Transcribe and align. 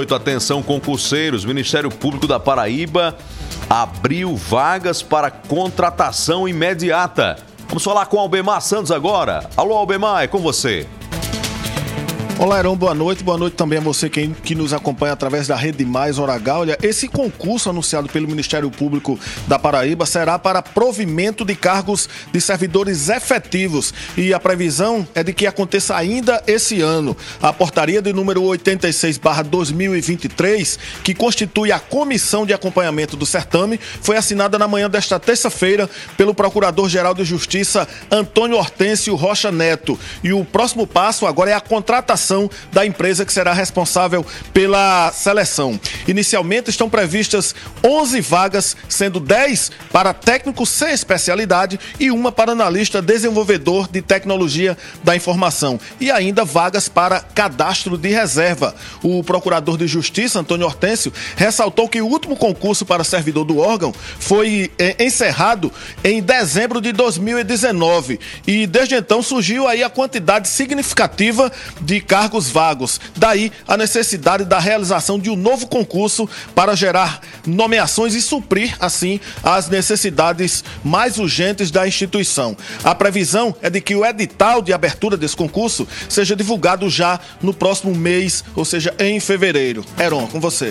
Atenção, 0.00 0.62
concurseiros. 0.62 1.44
Ministério 1.44 1.90
Público 1.90 2.28
da 2.28 2.38
Paraíba 2.38 3.18
abriu 3.68 4.36
vagas 4.36 5.02
para 5.02 5.28
contratação 5.28 6.48
imediata. 6.48 7.36
Vamos 7.66 7.82
falar 7.82 8.06
com 8.06 8.16
Albemar 8.16 8.62
Santos 8.62 8.92
agora. 8.92 9.50
Alô, 9.56 9.74
Albemar, 9.74 10.22
é 10.22 10.28
com 10.28 10.38
você. 10.38 10.86
Olá, 12.40 12.60
Heron, 12.60 12.76
boa 12.76 12.94
noite. 12.94 13.24
Boa 13.24 13.36
noite 13.36 13.54
também 13.54 13.80
a 13.80 13.82
você 13.82 14.08
que, 14.08 14.28
que 14.28 14.54
nos 14.54 14.72
acompanha 14.72 15.12
através 15.12 15.48
da 15.48 15.56
Rede 15.56 15.84
Mais 15.84 16.20
Horagal. 16.20 16.60
Olha, 16.60 16.78
esse 16.80 17.08
concurso 17.08 17.68
anunciado 17.68 18.08
pelo 18.08 18.28
Ministério 18.28 18.70
Público 18.70 19.18
da 19.48 19.58
Paraíba 19.58 20.06
será 20.06 20.38
para 20.38 20.62
provimento 20.62 21.44
de 21.44 21.56
cargos 21.56 22.08
de 22.32 22.40
servidores 22.40 23.08
efetivos 23.08 23.92
e 24.16 24.32
a 24.32 24.38
previsão 24.38 25.04
é 25.16 25.24
de 25.24 25.32
que 25.32 25.48
aconteça 25.48 25.96
ainda 25.96 26.40
esse 26.46 26.80
ano. 26.80 27.16
A 27.42 27.52
portaria 27.52 28.00
de 28.00 28.12
número 28.12 28.44
86/2023, 28.44 30.78
que 31.02 31.14
constitui 31.14 31.72
a 31.72 31.80
comissão 31.80 32.46
de 32.46 32.54
acompanhamento 32.54 33.16
do 33.16 33.26
certame, 33.26 33.80
foi 34.00 34.16
assinada 34.16 34.56
na 34.60 34.68
manhã 34.68 34.88
desta 34.88 35.18
terça-feira 35.18 35.90
pelo 36.16 36.32
Procurador-Geral 36.32 37.14
de 37.14 37.24
Justiça 37.24 37.88
Antônio 38.08 38.58
Hortêncio 38.58 39.16
Rocha 39.16 39.50
Neto. 39.50 39.98
E 40.22 40.32
o 40.32 40.44
próximo 40.44 40.86
passo 40.86 41.26
agora 41.26 41.50
é 41.50 41.54
a 41.54 41.60
contratação 41.60 42.27
da 42.72 42.84
empresa 42.84 43.24
que 43.24 43.32
será 43.32 43.52
responsável 43.52 44.24
pela 44.52 45.10
seleção. 45.12 45.80
Inicialmente 46.06 46.70
estão 46.70 46.90
previstas 46.90 47.54
11 47.84 48.20
vagas, 48.20 48.76
sendo 48.88 49.18
10 49.18 49.70
para 49.92 50.12
técnico 50.12 50.66
sem 50.66 50.92
especialidade 50.92 51.80
e 51.98 52.10
uma 52.10 52.30
para 52.30 52.52
analista 52.52 53.00
desenvolvedor 53.00 53.88
de 53.90 54.02
tecnologia 54.02 54.76
da 55.02 55.16
informação. 55.16 55.80
E 56.00 56.10
ainda 56.10 56.44
vagas 56.44 56.88
para 56.88 57.20
cadastro 57.20 57.96
de 57.96 58.08
reserva. 58.08 58.74
O 59.02 59.24
procurador 59.24 59.78
de 59.78 59.86
Justiça, 59.86 60.40
Antônio 60.40 60.66
Hortêncio, 60.66 61.12
ressaltou 61.36 61.88
que 61.88 62.02
o 62.02 62.06
último 62.06 62.36
concurso 62.36 62.84
para 62.84 63.04
servidor 63.04 63.44
do 63.44 63.58
órgão 63.58 63.94
foi 64.18 64.70
eh, 64.78 64.96
encerrado 65.04 65.72
em 66.04 66.22
dezembro 66.22 66.80
de 66.80 66.92
2019 66.92 68.20
e 68.46 68.66
desde 68.66 68.96
então 68.96 69.22
surgiu 69.22 69.66
aí 69.66 69.82
a 69.82 69.90
quantidade 69.90 70.48
significativa 70.48 71.50
de 71.80 72.00
cargos 72.00 72.17
cargos 72.18 72.50
vagos. 72.50 73.00
Daí 73.16 73.52
a 73.66 73.76
necessidade 73.76 74.44
da 74.44 74.58
realização 74.58 75.20
de 75.20 75.30
um 75.30 75.36
novo 75.36 75.68
concurso 75.68 76.28
para 76.52 76.74
gerar 76.74 77.20
nomeações 77.46 78.12
e 78.16 78.20
suprir, 78.20 78.74
assim, 78.80 79.20
as 79.40 79.68
necessidades 79.68 80.64
mais 80.82 81.16
urgentes 81.16 81.70
da 81.70 81.86
instituição. 81.86 82.56
A 82.82 82.92
previsão 82.92 83.54
é 83.62 83.70
de 83.70 83.80
que 83.80 83.94
o 83.94 84.04
edital 84.04 84.60
de 84.60 84.72
abertura 84.72 85.16
desse 85.16 85.36
concurso 85.36 85.86
seja 86.08 86.34
divulgado 86.34 86.90
já 86.90 87.20
no 87.40 87.54
próximo 87.54 87.94
mês, 87.94 88.42
ou 88.56 88.64
seja, 88.64 88.92
em 88.98 89.20
fevereiro. 89.20 89.84
Heron, 89.96 90.26
com 90.26 90.40
você. 90.40 90.66